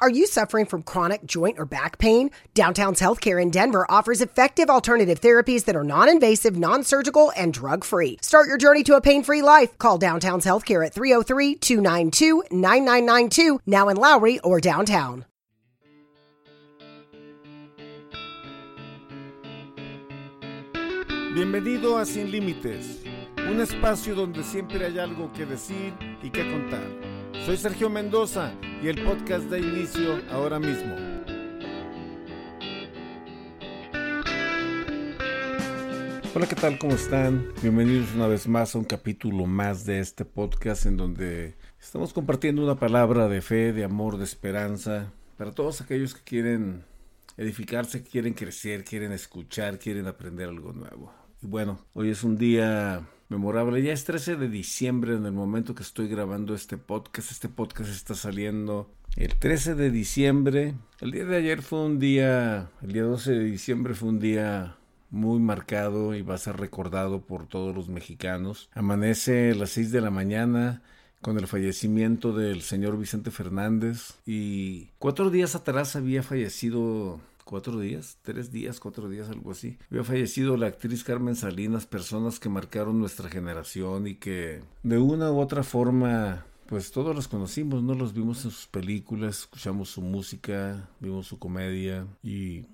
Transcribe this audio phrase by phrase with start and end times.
[0.00, 2.30] Are you suffering from chronic joint or back pain?
[2.52, 7.54] Downtown's Healthcare in Denver offers effective alternative therapies that are non invasive, non surgical, and
[7.54, 8.18] drug free.
[8.20, 9.78] Start your journey to a pain free life.
[9.78, 15.26] Call Downtown's Healthcare at 303 292 9992, now in Lowry or downtown.
[21.34, 23.00] Bienvenido a Sin Límites,
[23.38, 25.92] un espacio donde siempre hay algo que decir
[26.22, 26.84] y que contar.
[27.44, 28.52] Soy Sergio Mendoza
[28.84, 30.94] y el podcast da inicio ahora mismo.
[36.34, 36.78] Hola, ¿qué tal?
[36.78, 37.50] ¿Cómo están?
[37.62, 42.62] Bienvenidos una vez más a un capítulo más de este podcast en donde estamos compartiendo
[42.62, 46.84] una palabra de fe, de amor, de esperanza para todos aquellos que quieren
[47.38, 51.10] edificarse, quieren crecer, quieren escuchar, quieren aprender algo nuevo.
[51.40, 53.82] Y bueno, hoy es un día memorable.
[53.82, 57.30] Ya es 13 de diciembre en el momento que estoy grabando este podcast.
[57.30, 60.74] Este podcast está saliendo el 13 de diciembre.
[61.00, 64.76] El día de ayer fue un día, el día 12 de diciembre fue un día
[65.10, 68.68] muy marcado y va a ser recordado por todos los mexicanos.
[68.74, 70.82] Amanece a las 6 de la mañana
[71.20, 78.18] con el fallecimiento del señor Vicente Fernández y cuatro días atrás había fallecido cuatro días,
[78.22, 79.78] tres días, cuatro días, algo así.
[79.90, 85.30] Había fallecido la actriz Carmen Salinas, personas que marcaron nuestra generación y que de una
[85.30, 87.94] u otra forma pues todos los conocimos, ¿no?
[87.94, 92.64] Los vimos en sus películas, escuchamos su música, vimos su comedia y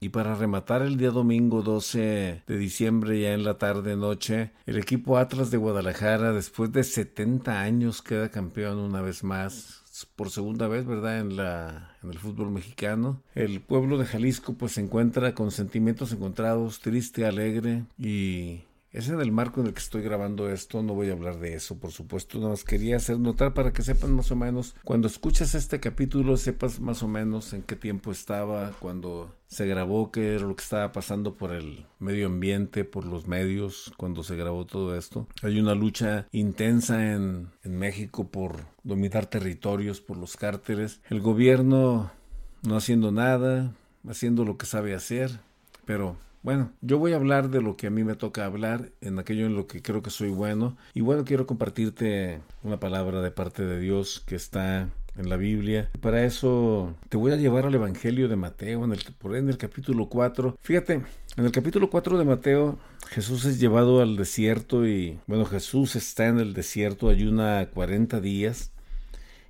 [0.00, 4.78] y para rematar el día domingo 12 de diciembre, ya en la tarde noche, el
[4.78, 9.82] equipo Atlas de Guadalajara, después de 70 años, queda campeón una vez más
[10.14, 11.18] por segunda vez, ¿verdad?
[11.18, 13.20] En la en el fútbol mexicano.
[13.34, 19.20] El pueblo de Jalisco pues se encuentra con sentimientos encontrados, triste, alegre y es en
[19.20, 21.92] el marco en el que estoy grabando esto, no voy a hablar de eso, por
[21.92, 25.80] supuesto, nada más quería hacer notar para que sepan más o menos, cuando escuchas este
[25.80, 30.56] capítulo, sepas más o menos en qué tiempo estaba, cuando se grabó, qué era lo
[30.56, 35.26] que estaba pasando por el medio ambiente, por los medios, cuando se grabó todo esto.
[35.42, 41.00] Hay una lucha intensa en, en México por dominar territorios, por los cárteles.
[41.08, 42.10] El gobierno
[42.62, 43.74] no haciendo nada,
[44.06, 45.40] haciendo lo que sabe hacer,
[45.84, 46.16] pero
[46.48, 49.44] bueno, yo voy a hablar de lo que a mí me toca hablar, en aquello
[49.44, 50.78] en lo que creo que soy bueno.
[50.94, 54.88] Y bueno, quiero compartirte una palabra de parte de Dios que está
[55.18, 55.90] en la Biblia.
[56.00, 59.58] Para eso te voy a llevar al Evangelio de Mateo, en el, por en el
[59.58, 60.56] capítulo 4.
[60.62, 61.02] Fíjate,
[61.36, 62.78] en el capítulo 4 de Mateo,
[63.08, 68.72] Jesús es llevado al desierto y, bueno, Jesús está en el desierto, ayuna 40 días.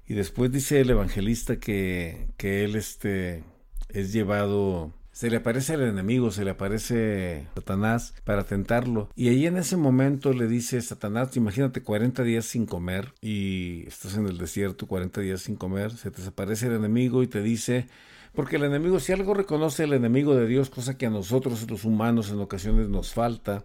[0.09, 3.45] Y después dice el evangelista que, que él este,
[3.89, 9.09] es llevado se le aparece al enemigo, se le aparece Satanás para tentarlo.
[9.17, 14.17] Y ahí en ese momento le dice Satanás, imagínate 40 días sin comer y estás
[14.17, 17.89] en el desierto 40 días sin comer, se te aparece el enemigo y te dice,
[18.33, 21.85] porque el enemigo, si algo reconoce el enemigo de Dios, cosa que a nosotros los
[21.85, 23.65] humanos en ocasiones nos falta,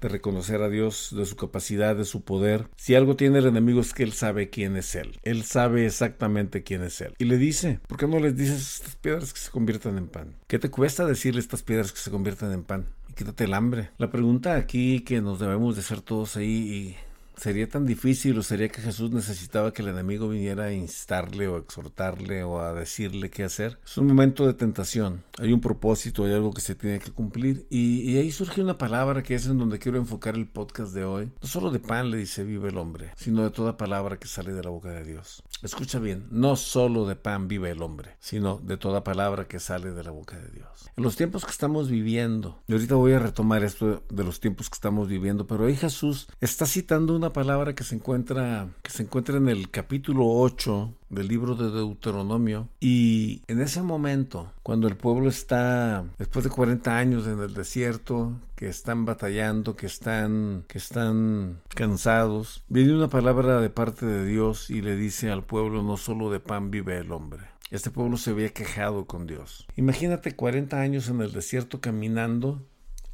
[0.00, 2.68] de reconocer a Dios, de su capacidad, de su poder.
[2.76, 5.18] Si algo tiene el enemigo es que él sabe quién es él.
[5.22, 7.14] Él sabe exactamente quién es él.
[7.18, 10.34] Y le dice, ¿por qué no les dices estas piedras que se conviertan en pan?
[10.46, 12.86] ¿Qué te cuesta decirle estas piedras que se conviertan en pan?
[13.08, 13.90] Y quítate el hambre.
[13.98, 16.96] La pregunta aquí que nos debemos de hacer todos ahí y
[17.36, 21.56] ¿Sería tan difícil o sería que Jesús necesitaba que el enemigo viniera a instarle o
[21.56, 23.78] a exhortarle o a decirle qué hacer?
[23.84, 27.66] Es un momento de tentación, hay un propósito, hay algo que se tiene que cumplir
[27.68, 31.30] y, ahí surge una palabra que es en donde quiero enfocar el podcast de hoy.
[31.42, 34.54] No solo de pan le dice vive el hombre, sino de toda palabra que sale
[34.54, 35.42] de la boca de Dios.
[35.62, 39.92] Escucha bien, no solo de pan vive el hombre, sino de toda palabra que sale
[39.92, 40.90] de la boca de Dios.
[40.96, 44.68] En los tiempos que estamos viviendo, y ahorita voy a retomar esto de los tiempos
[44.68, 49.02] que estamos viviendo, pero ahí Jesús está citando una palabra que se encuentra que se
[49.02, 54.96] encuentra en el capítulo 8 del libro de Deuteronomio y en ese momento cuando el
[54.96, 60.78] pueblo está después de 40 años en el desierto que están batallando que están que
[60.78, 65.96] están cansados viene una palabra de parte de Dios y le dice al pueblo no
[65.96, 69.66] solo de pan vive el hombre este pueblo se había quejado con Dios.
[69.74, 72.62] Imagínate 40 años en el desierto caminando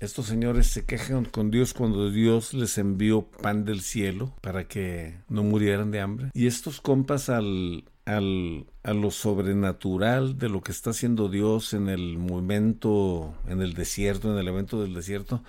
[0.02, 5.14] estos señores se quejan con Dios cuando Dios les envió pan del cielo para que
[5.28, 6.30] no murieran de hambre.
[6.34, 11.88] Y estos compas al, al, a lo sobrenatural de lo que está haciendo Dios en
[11.88, 15.42] el momento, en el desierto, en el evento del desierto,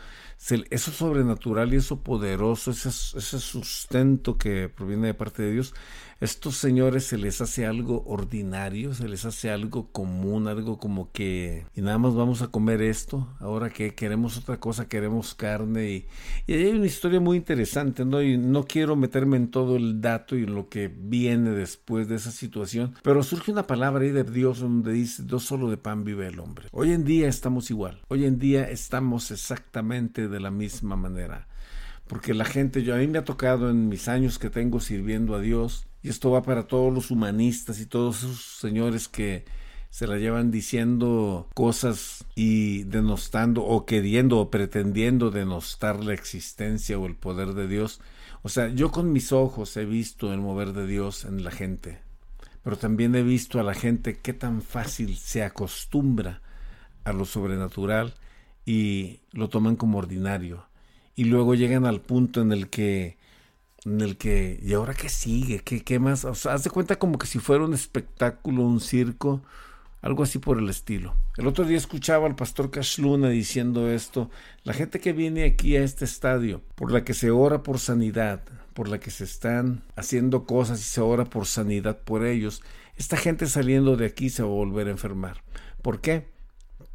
[0.70, 5.74] eso sobrenatural y eso poderoso, ese, ese sustento que proviene de parte de Dios,
[6.20, 11.66] estos señores se les hace algo ordinario, se les hace algo común, algo como que
[11.76, 16.08] y nada más vamos a comer esto, ahora que queremos otra cosa, queremos carne y,
[16.48, 18.22] y hay una historia muy interesante, ¿no?
[18.22, 22.16] Y no quiero meterme en todo el dato y en lo que viene después de
[22.16, 26.04] esa situación, pero Surge una palabra ahí de Dios donde dice, no solo de pan
[26.04, 26.68] vive el hombre.
[26.72, 28.02] Hoy en día estamos igual.
[28.10, 31.48] Hoy en día estamos exactamente de la misma manera.
[32.08, 35.36] Porque la gente, yo a mí me ha tocado en mis años que tengo sirviendo
[35.36, 39.46] a Dios, y esto va para todos los humanistas y todos esos señores que
[39.90, 47.06] se la llevan diciendo cosas y denostando o queriendo o pretendiendo denostar la existencia o
[47.06, 48.02] el poder de Dios.
[48.42, 52.02] O sea, yo con mis ojos he visto el mover de Dios en la gente,
[52.64, 56.42] pero también he visto a la gente qué tan fácil se acostumbra
[57.04, 58.14] a lo sobrenatural
[58.66, 60.66] y lo toman como ordinario.
[61.16, 63.18] Y luego llegan al punto en el que
[63.86, 65.60] en el que, ¿y ahora qué sigue?
[65.60, 66.24] ¿Qué, qué más?
[66.24, 69.42] O haz de cuenta como que si fuera un espectáculo, un circo,
[70.02, 71.16] algo así por el estilo.
[71.38, 74.30] El otro día escuchaba al pastor Cashluna diciendo esto,
[74.64, 78.42] la gente que viene aquí a este estadio, por la que se ora por sanidad,
[78.74, 82.62] por la que se están haciendo cosas y se ora por sanidad por ellos,
[82.96, 85.44] esta gente saliendo de aquí se va a volver a enfermar.
[85.82, 86.30] ¿Por qué?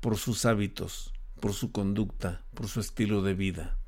[0.01, 3.79] Por sus hábitos, por su conducta, por su estilo de vida.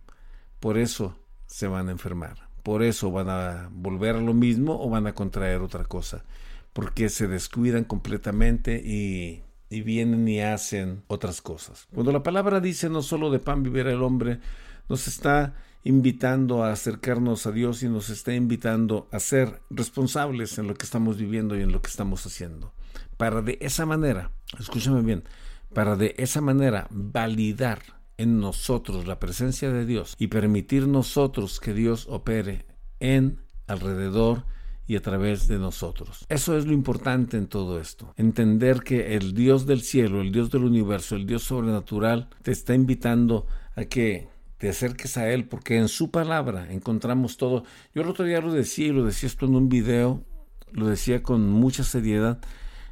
[0.59, 1.17] Por eso
[1.47, 5.15] se van a enfermar por eso van a volver a lo mismo o van a
[5.15, 6.25] contraer otra cosa,
[6.73, 9.43] porque se descuidan completamente y,
[9.83, 11.87] vienen y hacen otras cosas.
[11.95, 14.41] Cuando la palabra dice no solo de pan vivirá el hombre,
[14.89, 15.55] nos está
[15.85, 20.85] invitando a acercarnos a Dios y nos está invitando a ser responsables en lo que
[20.85, 22.73] estamos viviendo y en lo que estamos haciendo.
[23.17, 25.25] Para de esa manera, escúchame bien,
[25.75, 27.81] para de esa manera validar
[28.19, 32.67] en nosotros la presencia de Dios y permitir nosotros que Dios opere
[32.99, 34.45] en, alrededor
[34.87, 36.27] y a través de nosotros.
[36.29, 38.13] Eso es lo importante en todo esto.
[38.17, 42.75] Entender que el Dios del cielo, el Dios del universo, el Dios sobrenatural, te está
[42.75, 44.29] invitando a que
[44.61, 47.65] te acerques a Él, porque en su palabra encontramos todo.
[47.95, 50.23] Yo el otro día lo decía y lo decía esto en un video,
[50.71, 52.43] lo decía con mucha seriedad,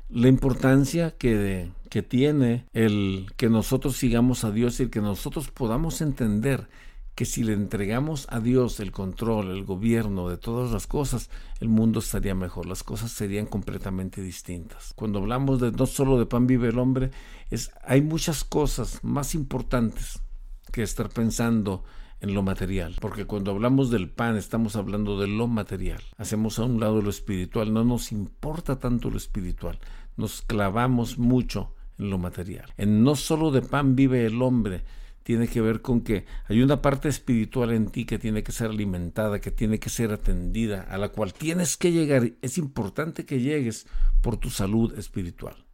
[0.08, 5.50] la importancia que, que tiene el que nosotros sigamos a Dios y el que nosotros
[5.50, 6.68] podamos entender
[7.14, 11.28] que si le entregamos a Dios el control, el gobierno de todas las cosas,
[11.60, 14.94] el mundo estaría mejor, las cosas serían completamente distintas.
[14.96, 17.10] Cuando hablamos de no solo de pan vive el hombre,
[17.50, 20.22] es hay muchas cosas más importantes
[20.70, 21.84] que estar pensando
[22.20, 26.02] en lo material, porque cuando hablamos del pan estamos hablando de lo material.
[26.16, 29.78] Hacemos a un lado lo espiritual, no nos importa tanto lo espiritual,
[30.16, 32.72] nos clavamos mucho en lo material.
[32.76, 34.82] En no solo de pan vive el hombre,
[35.22, 38.70] tiene que ver con que hay una parte espiritual en ti que tiene que ser
[38.70, 42.32] alimentada, que tiene que ser atendida, a la cual tienes que llegar.
[42.42, 43.86] Es importante que llegues
[44.22, 45.67] por tu salud espiritual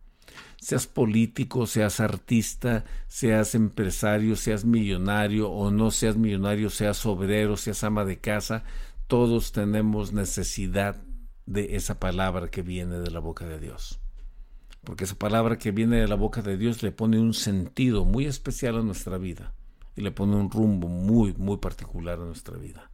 [0.64, 7.84] seas político, seas artista, seas empresario, seas millonario o no seas millonario, seas obrero, seas
[7.84, 8.64] ama de casa,
[9.06, 10.96] todos tenemos necesidad
[11.44, 14.00] de esa palabra que viene de la boca de Dios.
[14.84, 18.25] Porque esa palabra que viene de la boca de Dios le pone un sentido muy
[18.25, 19.52] especial a nuestra vida
[19.94, 22.90] y le pone un rumbo muy, muy particular a nuestra vida.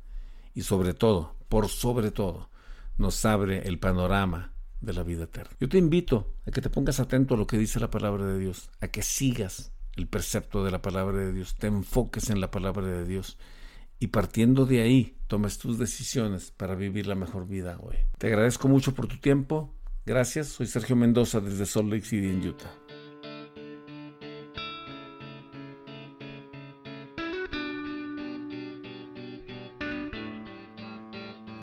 [0.56, 2.50] Y sobre todo, por sobre todo,
[2.99, 5.56] nos abre el panorama de la vida eterna.
[5.60, 8.38] Yo te invito a que te pongas atento a lo que dice la palabra de
[8.38, 12.50] Dios, a que sigas el precepto de la palabra de Dios, te enfoques en la
[12.50, 13.38] palabra de Dios
[13.98, 17.96] y partiendo de ahí tomes tus decisiones para vivir la mejor vida hoy.
[18.18, 19.74] Te agradezco mucho por tu tiempo.
[20.06, 20.48] Gracias.
[20.48, 22.72] Soy Sergio Mendoza desde Salt Lake City en Utah.